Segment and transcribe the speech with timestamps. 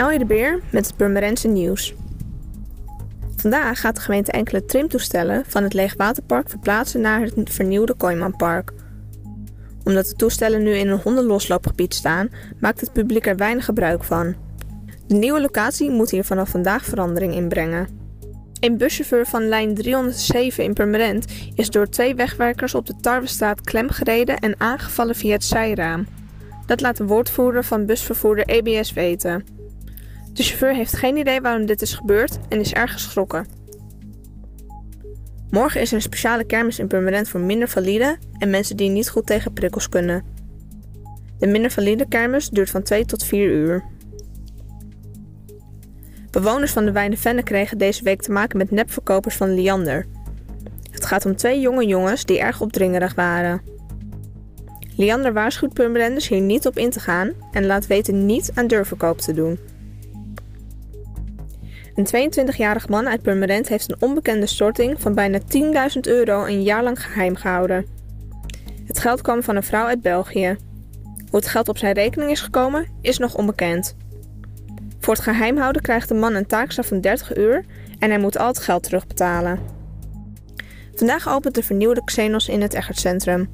[0.00, 1.94] Elje de Beer met het Purmerendse nieuws.
[3.36, 8.72] Vandaag gaat de gemeente enkele trimtoestellen van het Leegwaterpark verplaatsen naar het vernieuwde Kooimanpark.
[9.84, 12.28] Omdat de toestellen nu in een hondenlosloopgebied staan,
[12.60, 14.34] maakt het publiek er weinig gebruik van.
[15.06, 17.88] De nieuwe locatie moet hier vanaf vandaag verandering inbrengen.
[18.60, 24.38] Een buschauffeur van lijn 307 in Purmerend is door twee wegwerkers op de Tarwestraat klemgereden
[24.38, 26.06] en aangevallen via het zijraam.
[26.66, 29.58] Dat laat de woordvoerder van busvervoerder EBS weten.
[30.32, 33.46] De chauffeur heeft geen idee waarom dit is gebeurd en is erg geschrokken.
[35.50, 39.10] Morgen is er een speciale kermis in Purmerend voor minder valide en mensen die niet
[39.10, 40.24] goed tegen prikkels kunnen.
[41.38, 43.84] De minder valide kermis duurt van 2 tot 4 uur.
[46.30, 50.06] Bewoners van de Wijnevenne kregen deze week te maken met nepverkopers van Liander.
[50.90, 53.62] Het gaat om twee jonge jongens die erg opdringerig waren.
[54.96, 59.18] Liander waarschuwt Purmerenders hier niet op in te gaan en laat weten niet aan deurverkoop
[59.18, 59.58] te doen.
[62.00, 65.38] Een 22-jarig man uit Purmerend heeft een onbekende storting van bijna
[65.94, 67.86] 10.000 euro een jaar lang geheim gehouden.
[68.84, 70.56] Het geld kwam van een vrouw uit België.
[71.02, 73.96] Hoe het geld op zijn rekening is gekomen, is nog onbekend.
[75.00, 77.64] Voor het geheimhouden krijgt de man een taakstraf van 30 uur
[77.98, 79.58] en hij moet al het geld terugbetalen.
[80.94, 83.48] Vandaag opent de vernieuwde Xenos in het Eggertcentrum.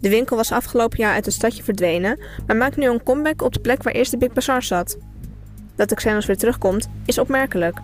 [0.00, 3.52] De winkel was afgelopen jaar uit het stadje verdwenen, maar maakt nu een comeback op
[3.52, 4.98] de plek waar eerst de Big Bazaar zat.
[5.78, 7.78] Dat de Xenos weer terugkomt is opmerkelijk,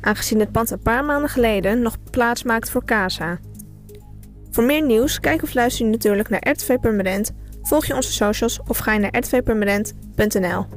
[0.00, 3.38] aangezien het pand een paar maanden geleden nog plaats maakt voor Casa.
[4.50, 8.60] Voor meer nieuws, kijk of luister je natuurlijk naar RTV Permanent, volg je onze socials
[8.66, 10.66] of ga je naar rtvpermanent.nl.